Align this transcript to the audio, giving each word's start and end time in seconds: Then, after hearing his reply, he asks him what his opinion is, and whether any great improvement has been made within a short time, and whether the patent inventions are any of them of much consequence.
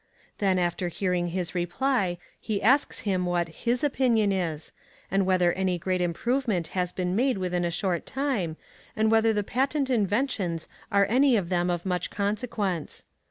Then, 0.39 0.57
after 0.57 0.87
hearing 0.87 1.27
his 1.27 1.53
reply, 1.53 2.17
he 2.39 2.59
asks 2.59 3.01
him 3.01 3.23
what 3.23 3.49
his 3.49 3.83
opinion 3.83 4.31
is, 4.31 4.71
and 5.11 5.27
whether 5.27 5.53
any 5.53 5.77
great 5.77 6.01
improvement 6.01 6.69
has 6.69 6.91
been 6.91 7.15
made 7.15 7.37
within 7.37 7.63
a 7.63 7.69
short 7.69 8.07
time, 8.07 8.57
and 8.95 9.11
whether 9.11 9.31
the 9.31 9.43
patent 9.43 9.91
inventions 9.91 10.67
are 10.91 11.05
any 11.07 11.35
of 11.35 11.49
them 11.49 11.69
of 11.69 11.85
much 11.85 12.09
consequence. 12.09 13.05